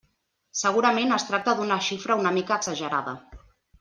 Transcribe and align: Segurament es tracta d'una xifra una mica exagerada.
Segurament 0.61 1.13
es 1.17 1.27
tracta 1.29 1.55
d'una 1.59 1.79
xifra 1.89 2.17
una 2.23 2.33
mica 2.39 2.59
exagerada. 2.61 3.15